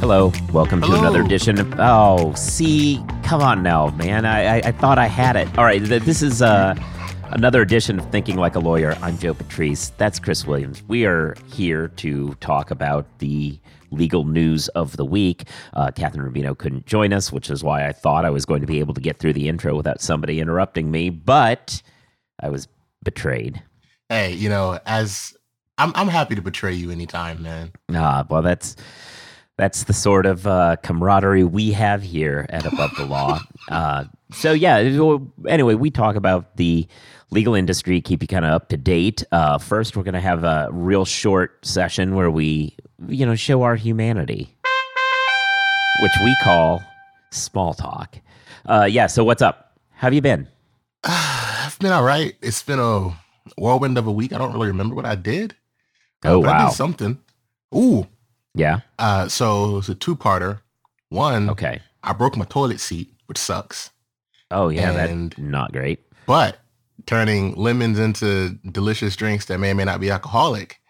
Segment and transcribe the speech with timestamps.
[0.00, 0.98] Hello, welcome to Hello.
[1.00, 1.74] another edition of.
[1.78, 4.26] Oh, see, come on now, man.
[4.26, 5.48] I, I, I thought I had it.
[5.56, 6.74] All right, th- this is uh,
[7.30, 8.96] another edition of Thinking Like a Lawyer.
[9.00, 9.90] I'm Joe Patrice.
[9.96, 10.82] That's Chris Williams.
[10.88, 13.58] We are here to talk about the
[13.94, 15.48] legal news of the week.
[15.72, 18.66] Uh, Kathryn Rubino couldn't join us, which is why I thought I was going to
[18.66, 21.82] be able to get through the intro without somebody interrupting me, but
[22.40, 22.68] I was
[23.02, 23.62] betrayed.
[24.08, 25.36] Hey, you know, as
[25.78, 27.72] I'm, I'm happy to betray you anytime, man.
[27.92, 28.76] Ah, well, that's
[29.56, 33.40] that's the sort of uh, camaraderie we have here at Above the Law.
[33.70, 34.76] Uh, so yeah.
[35.48, 36.86] Anyway, we talk about the
[37.30, 39.24] legal industry, keep you kind of up to date.
[39.32, 42.76] Uh, first, we're going to have a real short session where we,
[43.08, 44.54] you know, show our humanity,
[46.00, 46.82] which we call
[47.30, 48.18] small talk.
[48.66, 49.06] Uh, yeah.
[49.06, 49.78] So what's up?
[49.92, 50.48] How have you been?
[51.04, 52.34] I've been all right.
[52.40, 53.10] It's been a
[53.58, 54.32] whirlwind of a week.
[54.32, 55.54] I don't really remember what I did.
[56.24, 57.18] Oh, but I did something.
[57.74, 58.06] Ooh.
[58.54, 58.80] Yeah.
[58.98, 60.60] Uh, so it was a two-parter.
[61.10, 61.80] One, Okay.
[62.02, 63.90] I broke my toilet seat, which sucks.
[64.50, 64.90] Oh yeah.
[64.92, 66.00] And- that's not great.
[66.26, 66.58] But
[67.06, 70.80] turning lemons into delicious drinks that may or may not be alcoholic,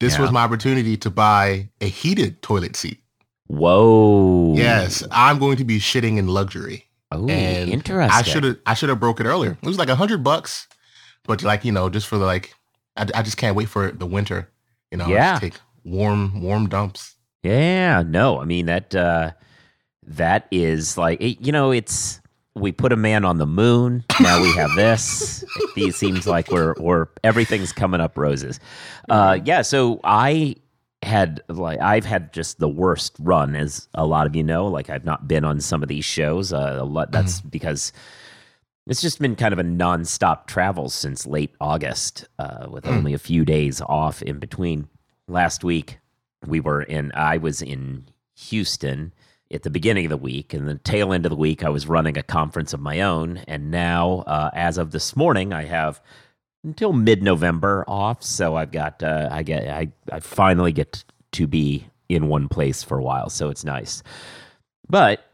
[0.00, 0.22] this Yeah.
[0.22, 3.00] was my opportunity to buy a heated toilet seat.
[3.48, 4.54] Whoa.
[4.56, 6.84] Yes, I'm going to be shitting in luxury.
[7.12, 8.10] Oh, interesting.
[8.10, 9.56] I should have I should have broke it earlier.
[9.62, 10.66] It was like a hundred bucks,
[11.24, 12.54] but like you know, just for the like,
[12.96, 14.50] I, I just can't wait for the winter.
[14.90, 15.32] You know, Yeah.
[15.32, 17.14] just take warm warm dumps.
[17.44, 19.30] Yeah, no, I mean that uh
[20.02, 22.20] that is like it, you know, it's
[22.56, 24.04] we put a man on the moon.
[24.20, 25.44] Now we have this.
[25.76, 28.58] it seems like we're we're everything's coming up roses.
[29.08, 30.56] Uh yeah, so I
[31.02, 34.90] had like I've had just the worst run as a lot of you know, like
[34.90, 36.52] I've not been on some of these shows.
[36.52, 37.92] Uh a lot that's because
[38.88, 42.96] it's just been kind of a nonstop travel since late August, uh, with Mm.
[42.98, 44.88] only a few days off in between.
[45.28, 45.98] Last week,
[46.46, 48.04] we were in, I was in
[48.36, 49.12] Houston
[49.50, 51.86] at the beginning of the week, and the tail end of the week, I was
[51.86, 53.38] running a conference of my own.
[53.46, 56.00] And now, uh, as of this morning, I have
[56.64, 58.22] until mid November off.
[58.22, 62.82] So I've got, uh, I get, I, I finally get to be in one place
[62.82, 63.30] for a while.
[63.30, 64.02] So it's nice.
[64.88, 65.24] But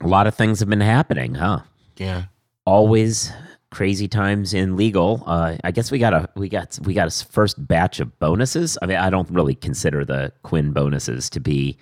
[0.00, 1.60] a lot of things have been happening, huh?
[1.96, 2.24] Yeah,
[2.64, 3.32] always
[3.70, 5.22] crazy times in legal.
[5.26, 8.76] Uh, I guess we got a we got we got a first batch of bonuses.
[8.82, 11.78] I mean, I don't really consider the Quinn bonuses to be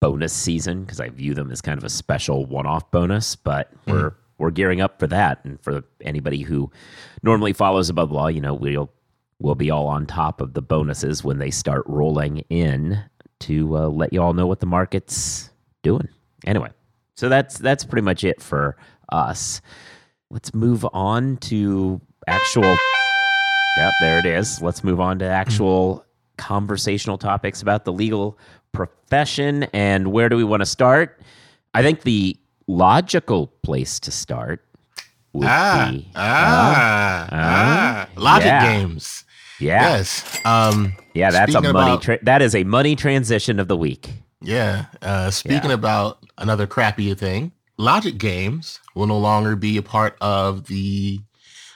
[0.00, 3.36] bonus season because I view them as kind of a special one-off bonus.
[3.36, 6.70] But we're we're gearing up for that, and for anybody who
[7.22, 8.90] normally follows above law, you know, we'll
[9.38, 13.02] we'll be all on top of the bonuses when they start rolling in
[13.40, 15.50] to uh, let you all know what the market's
[15.82, 16.08] doing.
[16.46, 16.70] Anyway,
[17.14, 18.76] so that's that's pretty much it for
[19.12, 19.60] us.
[20.30, 22.76] Let's move on to actual.
[23.76, 24.60] Yep, there it is.
[24.62, 26.04] Let's move on to actual
[26.36, 28.38] conversational topics about the legal
[28.72, 29.64] profession.
[29.72, 31.20] And where do we want to start?
[31.74, 32.36] I think the
[32.66, 34.64] logical place to start
[35.32, 36.08] would ah, be.
[36.16, 38.66] ah, uh, ah, logic yeah.
[38.78, 39.24] games.
[39.60, 40.38] yeah, Yes.
[40.44, 40.94] Um.
[41.14, 41.70] yeah, that's a money.
[41.70, 44.10] about- Tra- that is a money transition of the week.
[44.42, 44.86] Yeah.
[45.02, 45.74] Uh, speaking Yeah.
[45.76, 51.20] about another crappy thing, logic games will no longer be a part of the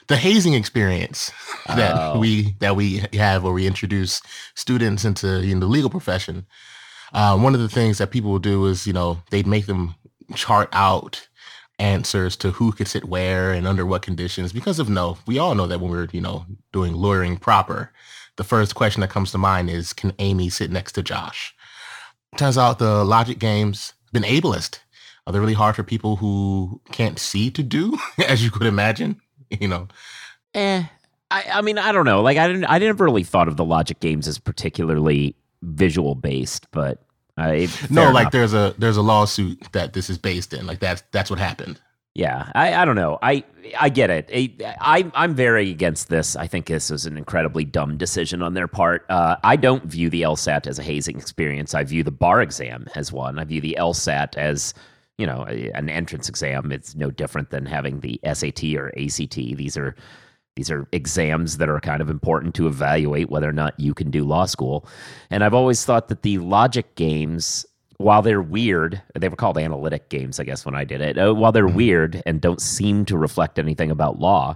[0.07, 1.31] the hazing experience
[1.67, 2.19] that Oh.
[2.19, 4.21] we that we have where we introduce
[4.55, 6.45] students into you know, the legal profession.
[7.15, 9.95] Uh, one of the things that people will do is you know they'd make them
[10.35, 11.27] chart out
[11.79, 15.55] answers to who could sit where and under what conditions because of no we all
[15.55, 17.91] know that when we're you know doing lawyering proper
[18.37, 21.53] the first question that comes to mind is can amy sit next to josh
[22.37, 24.79] turns out the logic games been ableist
[25.27, 27.97] uh, they're really hard for people who can't see to do
[28.27, 29.87] as you could imagine you know
[30.55, 30.83] Eh,
[31.29, 32.21] I, I mean, I don't know.
[32.21, 36.65] Like, I didn't, I never really thought of the logic games as particularly visual based,
[36.71, 37.04] but
[37.37, 38.31] I no fair like enough.
[38.31, 41.79] there's a there's a lawsuit that this is based in like that's that's what happened
[42.15, 43.19] yeah, I, I don't know.
[43.21, 43.43] I,
[43.77, 44.29] I get it.
[44.33, 46.37] I, I, I'm very against this.
[46.37, 49.05] I think this is an incredibly dumb decision on their part.
[49.09, 51.75] Uh, I don't view the LSAT as a hazing experience.
[51.75, 53.37] I view the bar exam as one.
[53.37, 54.73] I view the LSAT as
[55.17, 56.71] you know a- an entrance exam.
[56.71, 59.35] It's no different than having the SAT or ACT.
[59.35, 59.93] These are
[60.55, 64.09] these are exams that are kind of important to evaluate whether or not you can
[64.09, 64.87] do law school.
[65.29, 67.65] And I've always thought that the logic games,
[67.97, 71.17] while they're weird, they were called analytic games, I guess, when I did it.
[71.17, 74.55] Uh, while they're weird and don't seem to reflect anything about law,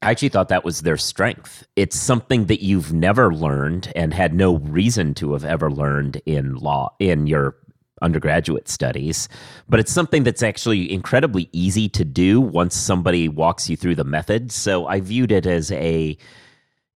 [0.00, 1.66] I actually thought that was their strength.
[1.76, 6.56] It's something that you've never learned and had no reason to have ever learned in
[6.56, 7.56] law, in your
[8.04, 9.28] undergraduate studies,
[9.68, 14.04] but it's something that's actually incredibly easy to do once somebody walks you through the
[14.04, 14.52] method.
[14.52, 16.16] So I viewed it as a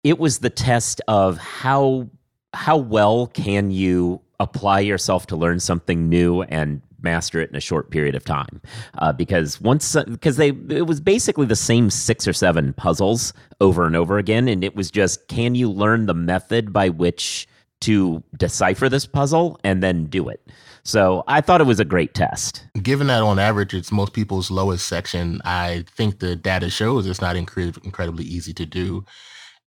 [0.03, 2.09] it was the test of how
[2.53, 7.61] how well can you apply yourself to learn something new and master it in a
[7.61, 8.61] short period of time
[8.99, 13.87] uh, because once because they it was basically the same six or seven puzzles over
[13.87, 17.47] and over again and it was just can you learn the method by which
[17.85, 20.41] to decipher this puzzle and then do it.
[20.83, 22.67] So i thought it was a great test.
[22.83, 27.21] Given that on average it's most people's lowest section i think the data shows it's
[27.21, 29.05] not incre- incredibly easy to do.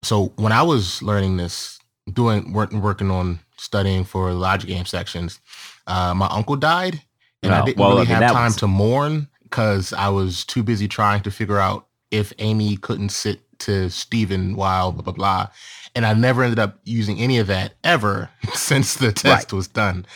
[0.02, 1.78] So when i was learning this
[2.12, 5.40] doing working working on studying for logic game sections
[5.86, 7.00] uh, my uncle died
[7.42, 8.56] and I didn't well, really I mean, have time was...
[8.56, 13.40] to mourn because I was too busy trying to figure out if Amy couldn't sit
[13.60, 15.48] to Stephen while blah blah blah.
[15.96, 19.56] And I never ended up using any of that ever since the test right.
[19.56, 20.06] was done.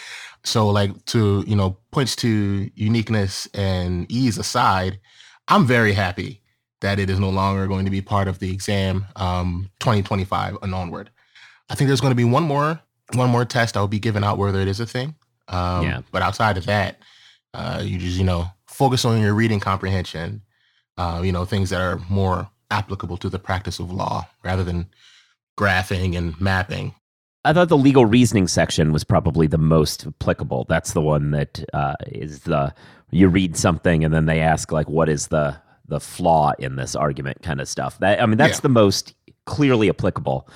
[0.44, 5.00] So like to, you know, points to uniqueness and ease aside,
[5.48, 6.40] I'm very happy
[6.80, 10.74] that it is no longer going to be part of the exam um, 2025 and
[10.74, 11.10] onward.
[11.68, 12.80] I think there's going to be one more
[13.14, 15.14] one more test I will be given out whether it is a thing.
[15.48, 16.02] Um, yeah.
[16.12, 16.98] But outside of that,
[17.54, 20.42] uh, you just, you know, focus on your reading comprehension,
[20.96, 24.86] uh, you know, things that are more applicable to the practice of law rather than
[25.58, 26.94] graphing and mapping.
[27.44, 30.66] I thought the legal reasoning section was probably the most applicable.
[30.68, 32.74] That's the one that uh, is the
[33.10, 35.56] you read something and then they ask like, what is the
[35.90, 37.98] the flaw in this argument kind of stuff.
[37.98, 38.62] That I mean, that's yeah.
[38.62, 39.14] the most
[39.44, 40.48] clearly applicable.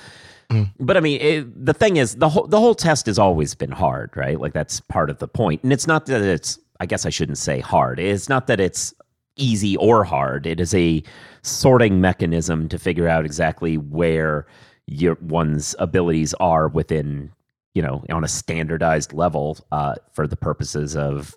[0.50, 0.70] Mm.
[0.80, 3.72] But I mean, it, the thing is, the whole the whole test has always been
[3.72, 4.40] hard, right?
[4.40, 5.34] Like that's part of the point.
[5.34, 7.98] point, and it's not that it's I guess I shouldn't say hard.
[7.98, 8.94] It's not that it's
[9.36, 10.46] easy or hard.
[10.46, 11.02] It is a
[11.42, 14.46] sorting mechanism to figure out exactly where
[14.86, 17.32] your one's abilities are within,
[17.74, 21.36] you know, on a standardized level uh, for the purposes of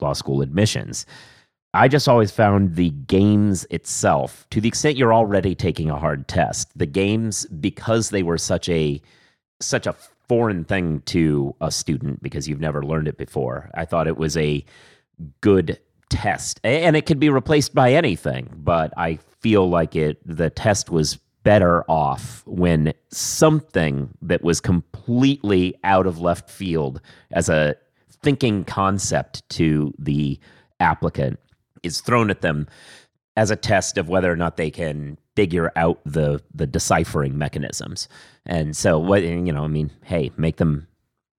[0.00, 1.06] law school admissions.
[1.74, 6.26] I just always found the games itself, to the extent you're already taking a hard
[6.26, 9.00] test, the games because they were such a
[9.60, 9.94] such a
[10.28, 13.70] foreign thing to a student because you've never learned it before.
[13.74, 14.64] I thought it was a
[15.40, 15.78] good
[16.08, 18.50] test, and it could be replaced by anything.
[18.56, 25.78] But I feel like it the test was better off when something that was completely
[25.84, 27.00] out of left field
[27.30, 27.74] as a
[28.22, 30.38] thinking concept to the
[30.80, 31.38] applicant
[31.82, 32.66] is thrown at them
[33.36, 38.08] as a test of whether or not they can figure out the the deciphering mechanisms.
[38.44, 40.88] And so what you know, I mean, hey, make them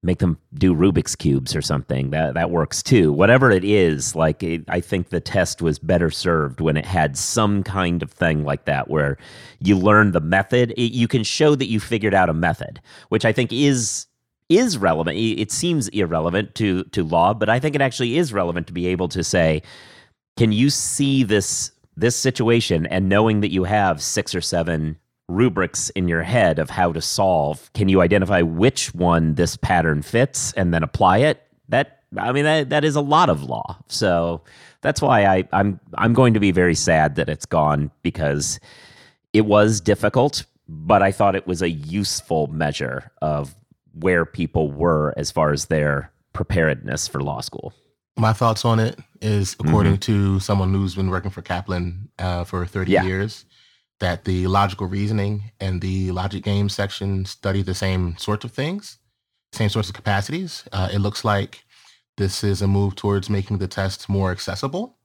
[0.01, 2.11] make them do Rubik's cubes or something.
[2.11, 3.11] That that works too.
[3.11, 7.17] Whatever it is, like it, I think the test was better served when it had
[7.17, 9.17] some kind of thing like that where
[9.59, 10.71] you learn the method.
[10.71, 12.79] It, you can show that you figured out a method,
[13.09, 14.05] which I think is
[14.47, 15.17] is relevant.
[15.17, 18.87] It seems irrelevant to to law, but I think it actually is relevant to be
[18.87, 19.61] able to say,
[20.37, 24.97] can you see this this situation and knowing that you have six or seven
[25.29, 30.01] rubrics in your head of how to solve can you identify which one this pattern
[30.01, 33.77] fits and then apply it that i mean that, that is a lot of law
[33.87, 34.41] so
[34.81, 38.59] that's why I, i'm i'm going to be very sad that it's gone because
[39.31, 43.55] it was difficult but i thought it was a useful measure of
[43.93, 47.73] where people were as far as their preparedness for law school
[48.19, 50.35] my thoughts on it is according mm-hmm.
[50.35, 53.03] to someone who's been working for Kaplan uh, for 30 yeah.
[53.03, 53.45] years,
[53.99, 58.97] that the logical reasoning and the logic game section study the same sorts of things,
[59.51, 60.63] same sorts of capacities.
[60.71, 61.63] Uh, it looks like
[62.17, 64.97] this is a move towards making the test more accessible.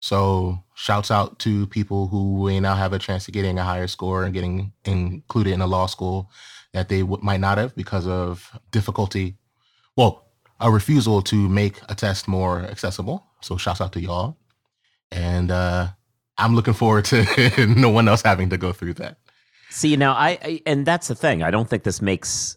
[0.00, 3.86] So shouts out to people who may now have a chance of getting a higher
[3.86, 6.30] score and getting included in a law school
[6.72, 9.36] that they w- might not have because of difficulty.
[9.96, 10.26] Well,
[10.58, 13.26] a refusal to make a test more accessible.
[13.42, 14.38] So shouts out to y'all.
[15.10, 15.88] And uh,
[16.40, 19.18] I'm looking forward to no one else having to go through that.
[19.70, 21.42] See, now I, I and that's the thing.
[21.42, 22.56] I don't think this makes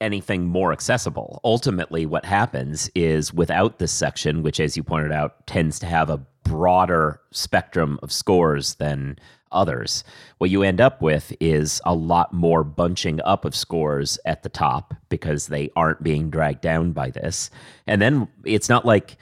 [0.00, 1.40] anything more accessible.
[1.44, 6.10] Ultimately, what happens is without this section, which, as you pointed out, tends to have
[6.10, 9.18] a broader spectrum of scores than
[9.50, 10.04] others.
[10.38, 14.48] What you end up with is a lot more bunching up of scores at the
[14.48, 17.50] top because they aren't being dragged down by this.
[17.86, 19.16] And then it's not like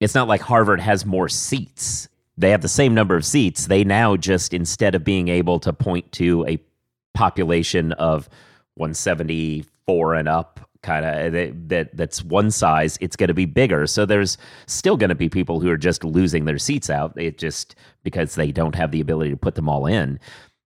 [0.00, 2.08] it's not like Harvard has more seats.
[2.38, 3.66] They have the same number of seats.
[3.66, 6.58] They now just instead of being able to point to a
[7.14, 8.28] population of
[8.76, 13.84] 174 and up kind of eh, that that's one size it's going to be bigger
[13.84, 17.36] so there's still going to be people who are just losing their seats out it
[17.36, 20.20] just because they don't have the ability to put them all in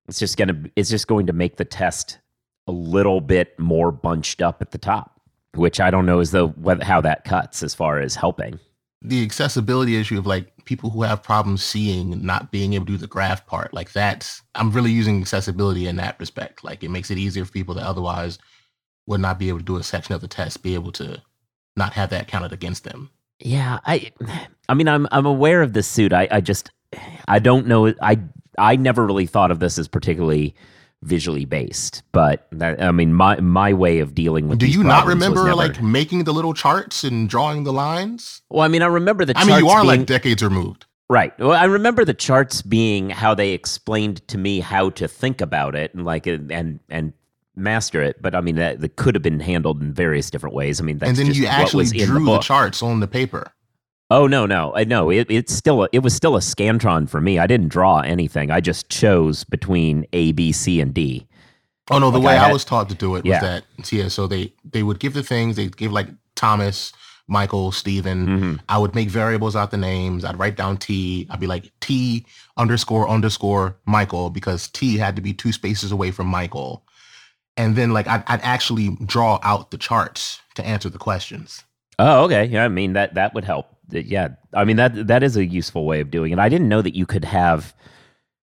[0.07, 2.19] it's just going to it's just going to make the test
[2.67, 5.13] a little bit more bunched up at the top
[5.55, 8.59] which I don't know as though how that cuts as far as helping.
[9.03, 12.97] The accessibility issue of like people who have problems seeing not being able to do
[12.97, 16.63] the graph part, like that's I'm really using accessibility in that respect.
[16.63, 18.39] Like it makes it easier for people that otherwise
[19.07, 21.21] would not be able to do a section of the test, be able to
[21.75, 23.09] not have that counted against them.
[23.39, 24.11] Yeah, I
[24.69, 26.13] I mean I'm I'm aware of this suit.
[26.13, 26.71] I, I just
[27.27, 28.19] I don't know I
[28.57, 30.55] I never really thought of this as particularly
[31.03, 32.03] visually based.
[32.11, 34.59] But that, I mean, my my way of dealing with.
[34.59, 38.41] Do you not remember never, like making the little charts and drawing the lines?
[38.49, 39.37] Well, I mean, I remember the.
[39.37, 40.85] I mean, you are being, like decades removed.
[41.09, 41.37] Right.
[41.37, 45.75] Well, I remember the charts being how they explained to me how to think about
[45.75, 47.13] it and like and and
[47.55, 48.21] master it.
[48.21, 50.79] But I mean, that, that could have been handled in various different ways.
[50.79, 53.51] I mean, and then you actually drew the, the charts on the paper.
[54.09, 55.09] Oh no, no, I no.
[55.09, 57.39] It, it's still a, it was still a scantron for me.
[57.39, 58.51] I didn't draw anything.
[58.51, 61.27] I just chose between A, B, C, and D.
[61.89, 63.63] Oh no, the like way I, had, I, was taught to do it was that
[63.91, 64.07] yeah.
[64.07, 65.55] So they they would give the things.
[65.55, 66.93] They give like Thomas,
[67.27, 68.27] Michael, Stephen.
[68.27, 68.55] Mm-hmm.
[68.69, 70.23] I would make variables out the names.
[70.23, 71.27] I'd write down T.
[71.29, 72.25] I'd be like T
[72.57, 76.83] underscore underscore Michael because T had to be two spaces away from Michael.
[77.57, 81.63] And then like I'd, I'd actually draw out the charts to answer the questions.
[81.99, 82.45] Oh, okay.
[82.45, 83.72] Yeah, I mean that that would help.
[83.89, 86.39] Yeah, I mean that that is a useful way of doing it.
[86.39, 87.75] I didn't know that you could have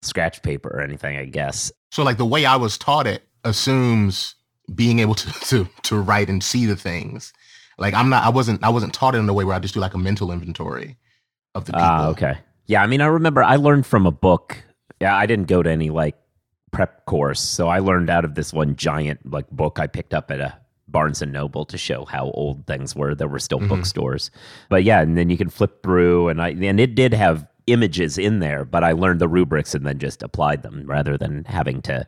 [0.02, 1.16] scratch paper or anything.
[1.16, 4.34] I guess so like the way I was taught it assumes
[4.74, 7.32] being able to to to write and see the things.
[7.78, 9.74] Like I'm not I wasn't I wasn't taught it in a way where I just
[9.74, 10.96] do like a mental inventory
[11.54, 11.86] of the people.
[11.86, 12.38] Ah, okay.
[12.66, 14.56] Yeah, I mean I remember I learned from a book.
[15.00, 16.16] Yeah, I didn't go to any like
[16.72, 17.40] prep course.
[17.40, 20.58] So I learned out of this one giant like book I picked up at a
[20.88, 23.14] Barnes and Noble to show how old things were.
[23.14, 23.68] There were still mm-hmm.
[23.68, 24.30] bookstores.
[24.68, 28.16] But yeah, and then you can flip through and I and it did have images
[28.18, 31.82] in there, but I learned the rubrics and then just applied them rather than having
[31.82, 32.06] to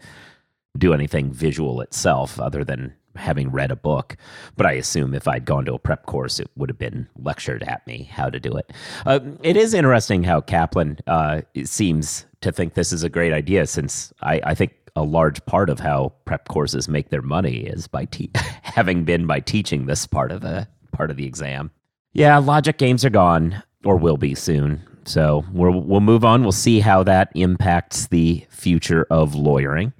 [0.76, 4.16] do anything visual itself other than having read a book.
[4.56, 7.62] But I assume if I'd gone to a prep course, it would have been lectured
[7.64, 8.72] at me how to do it.
[9.04, 13.66] Uh, it is interesting how Kaplan uh, seems to think this is a great idea
[13.66, 17.86] since I, I think a large part of how prep courses make their money is
[17.86, 18.30] by te-
[18.62, 21.70] having been by teaching this part of the part of the exam.
[22.12, 24.82] Yeah, logic games are gone or will be soon.
[25.04, 26.42] So we'll we'll move on.
[26.42, 29.92] We'll see how that impacts the future of lawyering.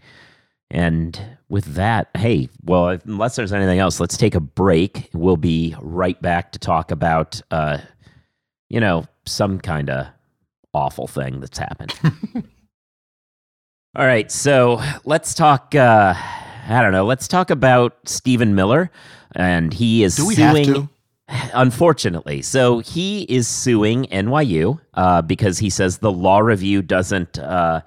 [0.71, 5.09] And with that, hey, well, unless there's anything else, let's take a break.
[5.14, 7.78] We'll be right back to talk about, uh,
[8.69, 10.09] you know, some kind of
[10.75, 11.95] awful thing that's happened.
[13.97, 15.75] All right, so let's talk.
[15.75, 16.14] Uh,
[16.68, 17.07] I don't know.
[17.07, 18.90] Let's talk about Stephen Miller,
[19.35, 20.66] and he is Do we suing.
[20.66, 20.88] Have to?
[21.54, 27.38] Unfortunately, so he is suing NYU uh, because he says the law review doesn't.
[27.38, 27.80] Uh,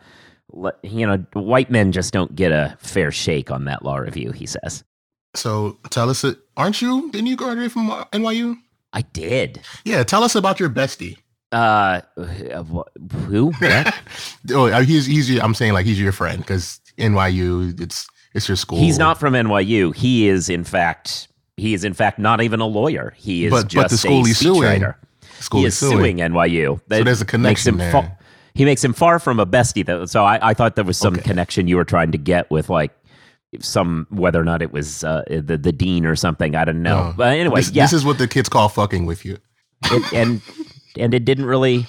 [0.83, 4.31] you know, white men just don't get a fair shake on that law review.
[4.31, 4.83] He says.
[5.35, 6.25] So tell us,
[6.57, 7.09] aren't you?
[7.11, 8.57] Didn't you graduate from NYU?
[8.91, 9.61] I did.
[9.85, 11.17] Yeah, tell us about your bestie.
[11.51, 12.01] Uh,
[13.27, 13.51] who?
[14.51, 15.37] oh, uh, he's he's.
[15.39, 17.79] I'm saying like he's your friend because NYU.
[17.79, 18.79] It's it's your school.
[18.79, 19.95] He's not from NYU.
[19.95, 21.27] He is in fact
[21.57, 23.13] he is in fact not even a lawyer.
[23.17, 24.85] He is but, just but the school a he's suing,
[25.39, 25.97] School he is suing.
[25.97, 26.79] suing NYU.
[26.87, 27.91] That so there's a connection there.
[27.91, 28.17] Fa-
[28.53, 30.05] he makes him far from a bestie though.
[30.05, 31.23] So I, I thought there was some okay.
[31.23, 32.91] connection you were trying to get with like
[33.59, 36.55] some whether or not it was uh, the the dean or something.
[36.55, 37.09] I don't know.
[37.09, 37.13] No.
[37.17, 37.83] But anyway, this, yeah.
[37.83, 39.37] this is what the kids call fucking with you.
[40.13, 40.41] And
[40.97, 41.85] and it didn't really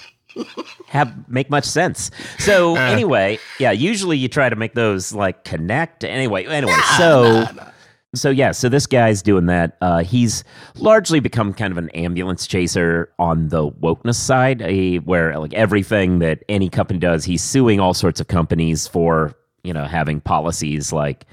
[0.87, 2.11] have make much sense.
[2.39, 6.03] So uh, anyway, yeah, usually you try to make those like connect.
[6.03, 7.69] Anyway, anyway, nah, so nah, nah
[8.15, 9.77] so yeah, so this guy's doing that.
[9.81, 10.43] Uh, he's
[10.75, 16.19] largely become kind of an ambulance chaser on the wokeness side, a, where like everything
[16.19, 19.33] that any company does, he's suing all sorts of companies for
[19.63, 21.25] you know having policies like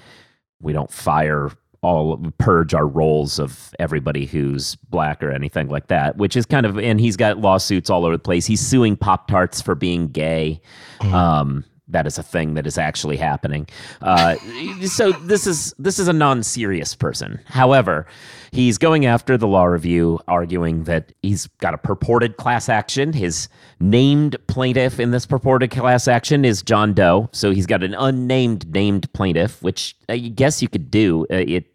[0.60, 1.50] we don't fire
[1.82, 6.66] all purge our roles of everybody who's black or anything like that, which is kind
[6.66, 8.46] of and he's got lawsuits all over the place.
[8.46, 10.60] He's suing Pop Tarts for being gay.
[11.00, 11.12] Mm.
[11.12, 13.68] Um, that is a thing that is actually happening.
[14.00, 14.36] Uh,
[14.86, 17.40] so this is this is a non-serious person.
[17.46, 18.06] However,
[18.52, 23.12] he's going after the law review, arguing that he's got a purported class action.
[23.12, 23.48] His
[23.80, 27.28] named plaintiff in this purported class action is John Doe.
[27.32, 31.26] So he's got an unnamed named plaintiff, which I guess you could do.
[31.30, 31.66] Uh, it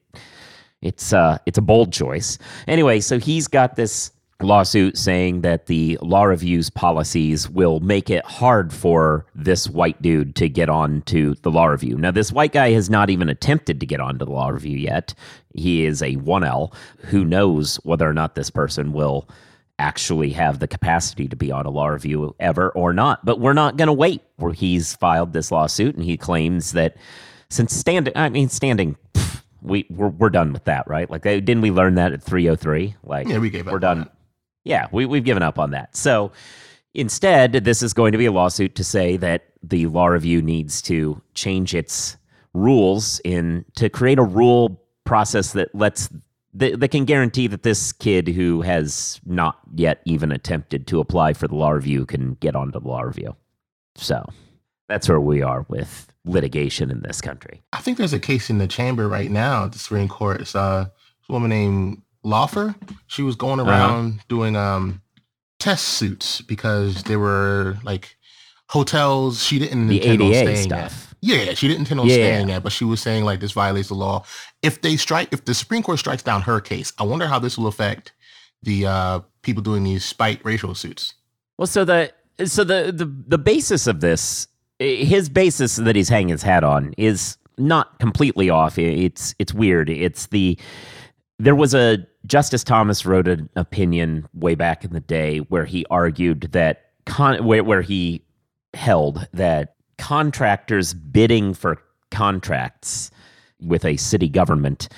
[0.81, 2.37] it's uh it's a bold choice.
[2.67, 8.25] Anyway, so he's got this lawsuit saying that the law review's policies will make it
[8.25, 11.97] hard for this white dude to get on to the law review.
[11.97, 15.13] Now, this white guy has not even attempted to get onto the law review yet.
[15.53, 16.73] He is a 1L.
[17.05, 19.29] Who knows whether or not this person will
[19.79, 23.23] actually have the capacity to be on a law review ever or not.
[23.25, 24.21] But we're not going to wait.
[24.37, 26.97] Where he's filed this lawsuit and he claims that
[27.49, 28.97] since standing, I mean, standing
[29.65, 31.09] We we're, we're done with that, right?
[31.09, 32.95] Like, didn't we learn that at 303?
[33.03, 33.73] Like, yeah, we gave up.
[33.73, 34.09] We're done.
[34.63, 35.95] Yeah, we we've given up on that.
[35.95, 36.31] So
[36.93, 40.81] instead, this is going to be a lawsuit to say that the law review needs
[40.83, 42.17] to change its
[42.53, 46.09] rules in to create a rule process that lets
[46.53, 51.33] that, that can guarantee that this kid who has not yet even attempted to apply
[51.33, 53.35] for the law review can get onto the law review.
[53.95, 54.25] So
[54.87, 57.63] that's where we are with litigation in this country.
[57.73, 60.41] I think there's a case in the chamber right now at the Supreme Court.
[60.41, 60.87] It's uh,
[61.29, 62.75] a woman named Laufer.
[63.07, 63.69] She was going uh-huh.
[63.69, 64.23] around uh-huh.
[64.27, 65.01] doing um
[65.59, 68.17] test suits because there were like
[68.69, 71.11] hotels she didn't the intend ADA on staying stuff.
[71.11, 71.17] At.
[71.21, 72.13] Yeah, she didn't intend on yeah.
[72.15, 74.25] staying at, but she was saying like this violates the law.
[74.61, 77.57] If they strike, if the Supreme Court strikes down her case, I wonder how this
[77.57, 78.13] will affect
[78.61, 81.13] the uh, people doing these spite racial suits.
[81.57, 82.11] Well, so the
[82.45, 84.47] so the the the basis of this,
[84.79, 88.77] his basis that he's hanging his hat on is not completely off.
[88.77, 89.89] It's it's weird.
[89.89, 90.57] It's the
[91.39, 95.85] there was a Justice Thomas wrote an opinion way back in the day where he
[95.89, 98.23] argued that con- where, where he
[98.73, 103.11] held that contractors bidding for contracts
[103.61, 104.89] with a city government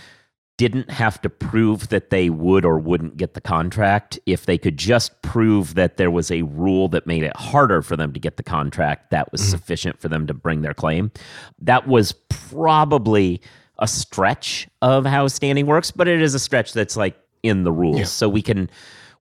[0.58, 4.20] didn't have to prove that they would or wouldn't get the contract.
[4.26, 7.96] If they could just prove that there was a rule that made it harder for
[7.96, 9.52] them to get the contract, that was mm-hmm.
[9.52, 11.12] sufficient for them to bring their claim.
[11.60, 13.40] That was probably
[13.80, 17.72] a stretch of how standing works, but it is a stretch that's like in the
[17.72, 18.00] rules.
[18.00, 18.06] Yeah.
[18.06, 18.70] So we can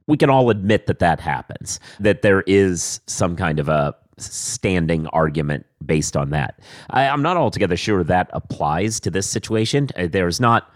[0.07, 5.07] we can all admit that that happens, that there is some kind of a standing
[5.09, 6.61] argument based on that.
[6.91, 9.89] I, am not altogether sure that applies to this situation.
[9.97, 10.73] Uh, there's not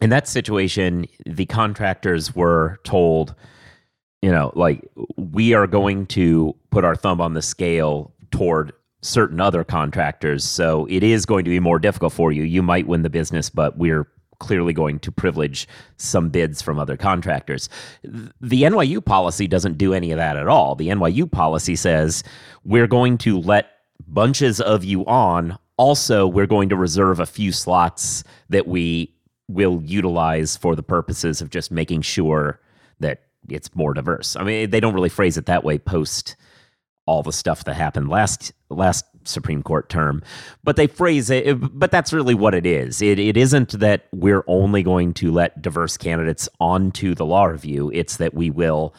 [0.00, 1.06] in that situation.
[1.26, 3.34] The contractors were told,
[4.22, 9.40] you know, like we are going to put our thumb on the scale toward certain
[9.40, 10.44] other contractors.
[10.44, 12.42] So it is going to be more difficult for you.
[12.42, 14.06] You might win the business, but we're
[14.38, 17.68] clearly going to privilege some bids from other contractors.
[18.02, 20.74] The NYU policy doesn't do any of that at all.
[20.74, 22.24] The NYU policy says
[22.64, 23.70] we're going to let
[24.06, 25.58] bunches of you on.
[25.76, 29.14] Also, we're going to reserve a few slots that we
[29.50, 32.60] will utilize for the purposes of just making sure
[33.00, 34.36] that it's more diverse.
[34.36, 36.36] I mean, they don't really phrase it that way post
[37.06, 40.22] all the stuff that happened last last Supreme Court term,
[40.62, 41.56] but they phrase it.
[41.78, 43.02] But that's really what it is.
[43.02, 47.90] It it isn't that we're only going to let diverse candidates onto the law review.
[47.92, 48.94] It's that we will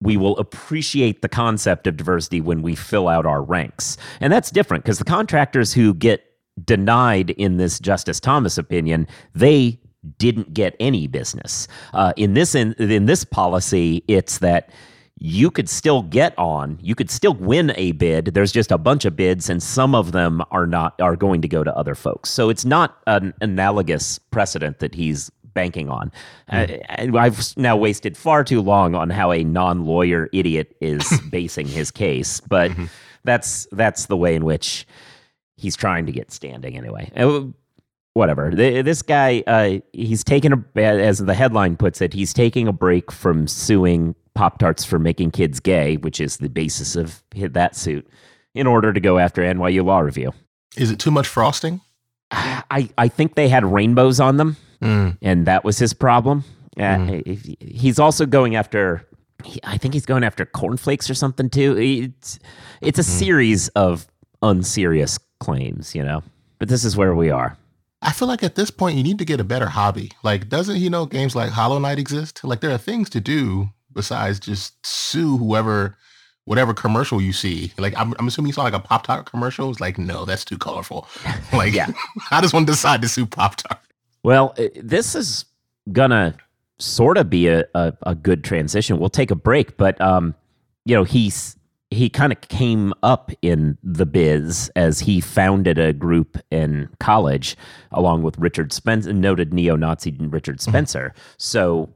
[0.00, 4.50] we will appreciate the concept of diversity when we fill out our ranks, and that's
[4.50, 6.24] different because the contractors who get
[6.64, 9.78] denied in this Justice Thomas opinion, they
[10.18, 11.68] didn't get any business.
[11.92, 14.70] Uh, in this in, in this policy, it's that
[15.20, 19.04] you could still get on you could still win a bid there's just a bunch
[19.04, 22.30] of bids and some of them are not are going to go to other folks
[22.30, 26.12] so it's not an analogous precedent that he's banking on
[26.52, 27.14] mm.
[27.14, 31.90] uh, i've now wasted far too long on how a non-lawyer idiot is basing his
[31.90, 32.84] case but mm-hmm.
[33.24, 34.86] that's that's the way in which
[35.56, 37.40] he's trying to get standing anyway uh,
[38.14, 38.50] whatever.
[38.50, 43.12] This guy, uh, he's taking a, as the headline puts it, he's taking a break
[43.12, 48.06] from suing Pop Tarts for making kids gay, which is the basis of that suit,
[48.54, 50.32] in order to go after NYU Law Review.
[50.76, 51.80] Is it too much frosting?
[52.30, 55.16] I, I think they had rainbows on them, mm.
[55.22, 56.44] and that was his problem.
[56.76, 57.26] Mm.
[57.26, 59.06] Uh, he's also going after,
[59.64, 61.76] I think he's going after cornflakes or something too.
[61.76, 62.38] It's,
[62.80, 63.18] it's a mm.
[63.18, 64.06] series of
[64.42, 66.22] unserious claims, you know,
[66.58, 67.56] but this is where we are.
[68.00, 70.12] I feel like at this point you need to get a better hobby.
[70.22, 72.44] Like, doesn't he know games like Hollow Knight exist?
[72.44, 75.96] Like, there are things to do besides just sue whoever,
[76.44, 77.72] whatever commercial you see.
[77.76, 79.70] Like I'm, I'm assuming you saw like a Pop Tart commercial.
[79.70, 81.08] It's like, no, that's too colorful.
[81.52, 81.88] Like, yeah,
[82.20, 83.80] how does one decide to sue Pop Tart?
[84.22, 85.46] Well, this is
[85.92, 86.36] gonna
[86.78, 88.98] sort of be a, a, a good transition.
[88.98, 90.34] We'll take a break, but um,
[90.84, 91.56] you know, he's
[91.90, 97.56] he kind of came up in the biz as he founded a group in college
[97.92, 100.70] along with Richard Spencer, noted neo-Nazi Richard mm-hmm.
[100.70, 101.14] Spencer.
[101.38, 101.88] So,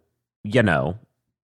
[0.44, 0.98] you know,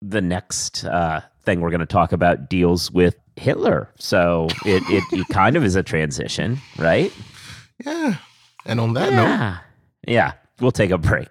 [0.01, 3.89] the next uh, thing we're going to talk about deals with Hitler.
[3.97, 7.13] So it, it, it kind of is a transition, right?
[7.85, 8.15] Yeah.
[8.65, 9.15] And on that yeah.
[9.15, 9.59] note,
[10.05, 11.29] yeah, we'll take a break.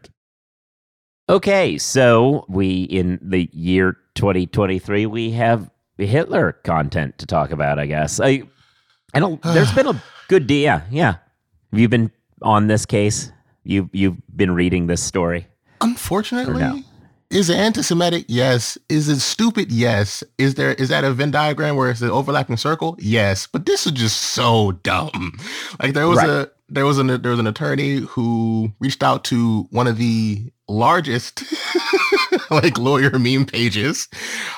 [1.28, 7.86] Okay, so we in the year 2023 we have Hitler content to talk about, I
[7.86, 8.20] guess.
[8.20, 8.42] I
[9.14, 10.62] I don't there's been a good deal.
[10.62, 11.16] Yeah, yeah.
[11.70, 12.10] Have you been
[12.42, 13.30] on this case?
[13.64, 15.46] You you've been reading this story?
[15.80, 16.80] Unfortunately, no?
[17.30, 18.26] Is it anti-Semitic?
[18.28, 18.76] Yes.
[18.90, 19.72] Is it stupid?
[19.72, 20.22] Yes.
[20.36, 22.94] Is there is that a Venn diagram where it's an overlapping circle?
[22.98, 23.46] Yes.
[23.46, 25.38] But this is just so dumb.
[25.80, 26.28] Like there was right.
[26.28, 30.50] a there was an there was an attorney who reached out to one of the
[30.68, 31.42] largest
[32.50, 34.08] like lawyer meme pages,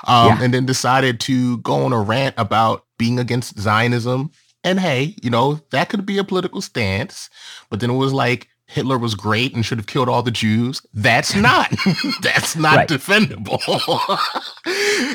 [0.06, 0.42] um, yeah.
[0.42, 4.30] and then decided to go on a rant about being against Zionism.
[4.62, 7.28] And hey, you know that could be a political stance,
[7.68, 10.82] but then it was like Hitler was great and should have killed all the Jews.
[10.94, 11.72] That's not.
[12.22, 12.88] that's not right.
[12.88, 13.60] defendable.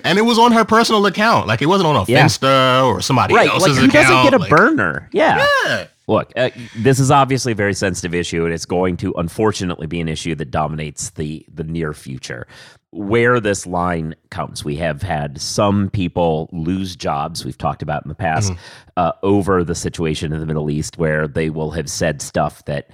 [0.04, 1.48] And it was on her personal account.
[1.48, 2.26] Like it wasn't on a yeah.
[2.26, 3.50] Finsta or somebody right.
[3.50, 4.08] else's like, who account.
[4.08, 5.10] doesn't get a like, burner?
[5.12, 5.46] Yeah.
[5.65, 5.88] yeah.
[6.08, 10.02] Look, uh, this is obviously a very sensitive issue, and it's going to unfortunately be
[10.02, 12.48] an issue that dominates the the near future.
[12.92, 17.46] Where this line comes, we have had some people lose jobs.
[17.46, 18.89] We've talked about in the past mm-hmm.
[18.98, 22.89] uh, over the situation in the Middle East, where they will have said stuff that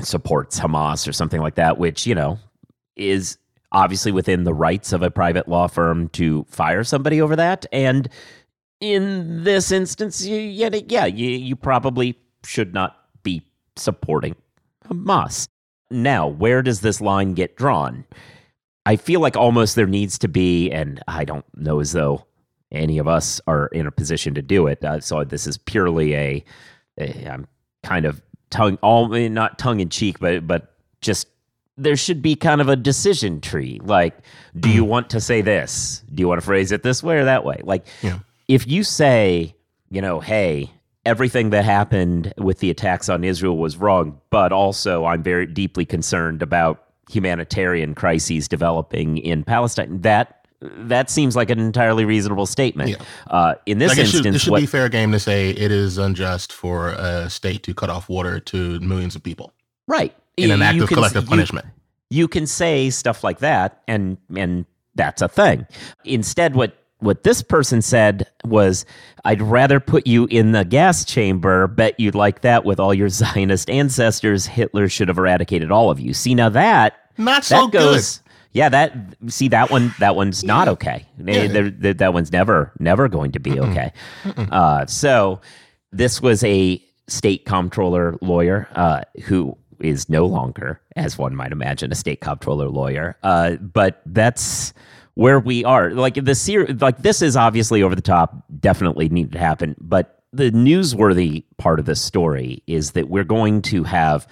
[0.00, 2.38] supports Hamas or something like that, which, you know,
[2.96, 3.36] is
[3.76, 7.66] obviously within the rights of a private law firm to fire somebody over that.
[7.70, 8.08] And
[8.80, 13.42] in this instance, you, yeah, yeah you, you probably should not be
[13.76, 14.34] supporting
[14.88, 15.48] Hamas.
[15.90, 18.06] Now, where does this line get drawn?
[18.86, 22.24] I feel like almost there needs to be, and I don't know as though
[22.72, 24.82] any of us are in a position to do it.
[24.82, 26.44] Uh, so this is purely a,
[26.98, 27.46] a I'm
[27.82, 31.28] kind of tongue all not tongue in cheek, but but just
[31.76, 33.80] there should be kind of a decision tree.
[33.82, 34.16] Like,
[34.58, 34.88] do you mm.
[34.88, 36.02] want to say this?
[36.14, 37.60] Do you want to phrase it this way or that way?
[37.62, 38.20] Like, yeah.
[38.48, 39.54] if you say,
[39.90, 40.70] you know, hey,
[41.04, 45.84] everything that happened with the attacks on Israel was wrong, but also I'm very deeply
[45.84, 50.00] concerned about humanitarian crises developing in Palestine.
[50.00, 52.90] That that seems like an entirely reasonable statement.
[52.90, 52.96] Yeah.
[53.26, 55.98] Uh, in this instance, should, it should what, be fair game to say it is
[55.98, 59.52] unjust for a state to cut off water to millions of people.
[59.86, 60.14] Right.
[60.36, 61.66] In an act you of can, collective punishment.
[62.10, 65.66] You, you can say stuff like that, and and that's a thing.
[66.04, 68.84] Instead, what what this person said was,
[69.24, 71.66] I'd rather put you in the gas chamber.
[71.66, 74.46] Bet you'd like that with all your Zionist ancestors.
[74.46, 76.14] Hitler should have eradicated all of you.
[76.14, 78.22] See, now that not so that goes, good.
[78.52, 78.94] Yeah, that
[79.28, 81.06] see that one that one's not okay.
[81.18, 81.46] Yeah.
[81.48, 83.92] that, that one's never never going to be okay.
[84.36, 85.40] Uh, so
[85.92, 91.92] this was a state comptroller lawyer uh, who is no longer, as one might imagine,
[91.92, 93.16] a state comptroller lawyer.
[93.22, 94.72] Uh, but that's
[95.14, 95.90] where we are.
[95.90, 98.44] Like the ser- like this is obviously over the top.
[98.60, 99.74] Definitely needed to happen.
[99.80, 104.26] But the newsworthy part of this story is that we're going to have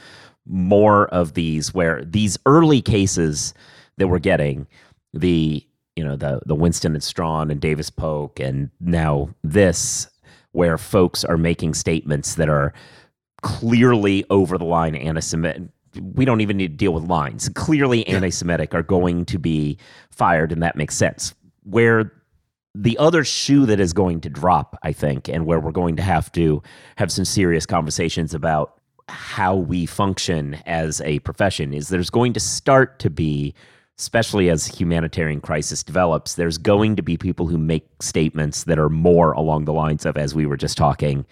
[0.46, 3.54] more of these where these early cases
[3.96, 4.66] that we're getting
[5.14, 10.08] the you know the the Winston and Strawn and Davis Polk and now this
[10.52, 12.72] where folks are making statements that are
[13.44, 15.62] clearly over the line anti-Semitic.
[16.00, 17.48] We don't even need to deal with lines.
[17.50, 19.78] Clearly anti-Semitic are going to be
[20.10, 21.34] fired, and that makes sense.
[21.62, 22.10] Where
[22.74, 26.02] the other shoe that is going to drop, I think, and where we're going to
[26.02, 26.62] have to
[26.96, 32.40] have some serious conversations about how we function as a profession is there's going to
[32.40, 33.54] start to be
[33.98, 38.88] especially as humanitarian crisis develops, there's going to be people who make statements that are
[38.88, 41.24] more along the lines of, as we were just talking,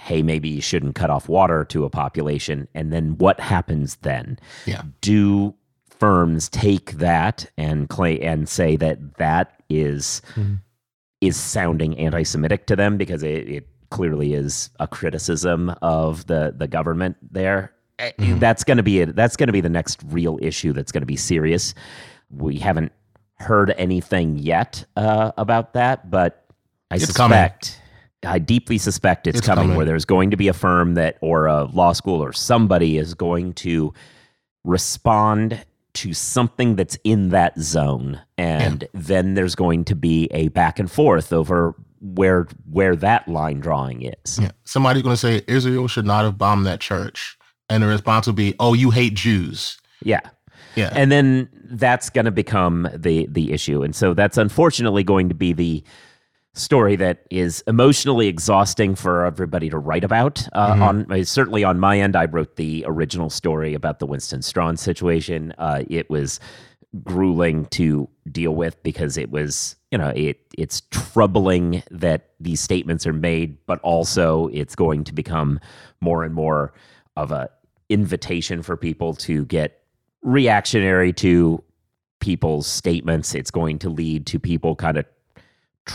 [0.00, 2.66] hey, maybe you shouldn't cut off water to a population.
[2.74, 4.38] And then what happens then?
[4.64, 4.82] Yeah.
[5.02, 5.54] Do
[5.88, 10.54] firms take that and clay and say that that is, mm-hmm.
[11.20, 16.66] is sounding anti-Semitic to them because it, it clearly is a criticism of the the
[16.66, 17.72] government there?
[17.98, 18.38] Mm-hmm.
[18.38, 19.14] That's going to be it.
[19.14, 20.72] That's going to be the next real issue.
[20.72, 21.74] That's going to be serious.
[22.30, 22.92] We haven't
[23.34, 26.46] heard anything yet uh, about that, but
[26.90, 27.79] I it's suspect.
[28.24, 31.16] I deeply suspect it's, it's coming, coming, where there's going to be a firm that,
[31.20, 33.94] or a law school, or somebody is going to
[34.64, 38.88] respond to something that's in that zone, and yeah.
[38.94, 44.02] then there's going to be a back and forth over where where that line drawing
[44.02, 44.38] is.
[44.38, 44.50] Yeah.
[44.64, 48.34] Somebody's going to say Israel should not have bombed that church, and the response will
[48.34, 50.20] be, "Oh, you hate Jews." Yeah.
[50.76, 50.90] Yeah.
[50.92, 53.82] And then that's going to become the the issue.
[53.82, 55.82] And so that's unfortunately going to be the
[56.54, 60.46] story that is emotionally exhausting for everybody to write about.
[60.52, 60.82] Uh, mm-hmm.
[60.82, 64.76] On uh, certainly on my end, I wrote the original story about the Winston Strawn
[64.76, 65.54] situation.
[65.58, 66.40] Uh, it was
[67.04, 73.06] grueling to deal with because it was you know it it's troubling that these statements
[73.06, 75.60] are made, but also it's going to become
[76.00, 76.72] more and more
[77.16, 77.48] of a
[77.88, 79.82] invitation for people to get
[80.22, 81.62] reactionary to
[82.20, 83.34] people's statements.
[83.34, 85.06] It's going to lead to people kind of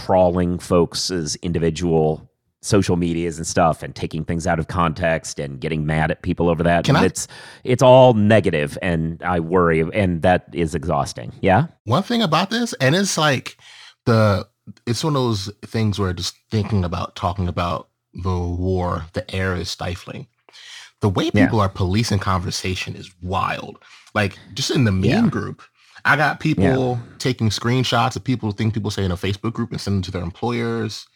[0.03, 2.29] trawling folks' individual
[2.61, 6.49] social medias and stuff and taking things out of context and getting mad at people
[6.49, 6.83] over that.
[6.83, 7.27] Can I, it's
[7.63, 11.31] it's all negative and I worry and that is exhausting.
[11.41, 11.67] Yeah.
[11.83, 13.57] One thing about this, and it's like
[14.05, 14.47] the
[14.87, 17.89] it's one of those things where just thinking about talking about
[18.23, 20.27] the war, the air is stifling.
[21.01, 21.65] the way people yeah.
[21.65, 23.77] are policing conversation is wild.
[24.15, 25.29] Like just in the meme yeah.
[25.29, 25.61] group,
[26.05, 26.97] I got people yeah.
[27.17, 30.11] taking screenshots of people think people say in a Facebook group and send them to
[30.11, 31.07] their employers.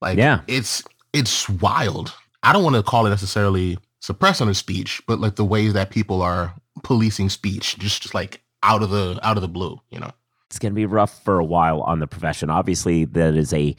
[0.00, 2.14] Like, yeah, it's it's wild.
[2.42, 5.90] I don't want to call it necessarily suppressing of speech, but like the ways that
[5.90, 9.98] people are policing speech, just, just like out of the out of the blue, you
[9.98, 10.12] know.
[10.46, 12.48] It's going to be rough for a while on the profession.
[12.48, 13.76] Obviously, that is a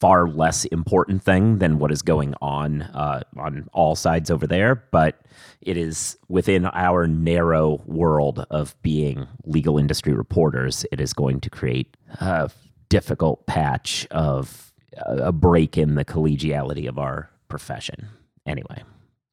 [0.00, 4.74] far less important thing than what is going on uh, on all sides over there,
[4.90, 5.20] but
[5.60, 10.86] it is within our narrow world of being legal industry reporters.
[10.90, 12.50] It is going to create a
[12.88, 18.08] difficult patch of uh, a break in the collegiality of our profession.
[18.46, 18.82] Anyway,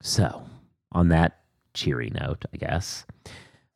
[0.01, 0.43] so
[0.91, 1.39] on that
[1.73, 3.05] cheery note, I guess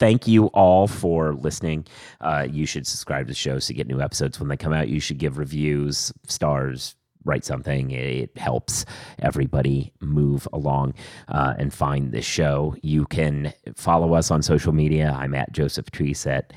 [0.02, 1.86] thank you all for listening.
[2.22, 4.74] Uh, you should subscribe to the show so you get new episodes when they come
[4.74, 4.88] out.
[4.88, 7.92] You should give reviews, stars, write something.
[7.92, 8.84] It helps
[9.20, 10.96] everybody move along
[11.28, 12.76] uh, and find this show.
[12.82, 15.16] You can follow us on social media.
[15.16, 16.52] I'm at Joseph Patrice at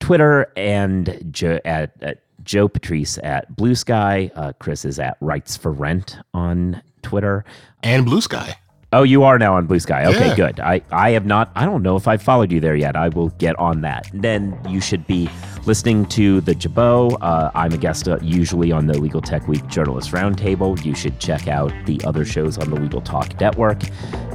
[0.00, 4.30] Twitter and jo- at, at Joe Patrice at Blue Sky.
[4.34, 7.44] Uh, Chris is at Writes for Rent on Twitter
[7.82, 8.56] and Blue Sky.
[8.94, 10.04] Oh, you are now on Blue Sky.
[10.04, 10.36] Okay, yeah.
[10.36, 10.60] good.
[10.60, 12.94] I, I have not, I don't know if I've followed you there yet.
[12.94, 14.06] I will get on that.
[14.12, 15.30] then you should be
[15.64, 17.16] listening to The Jabot.
[17.22, 20.82] Uh, I'm a guest uh, usually on the Legal Tech Week Journalist Roundtable.
[20.84, 23.82] You should check out the other shows on the Legal Talk Network.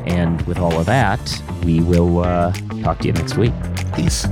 [0.07, 3.53] And with all of that, we will uh, talk to you next week.
[3.93, 4.25] Peace.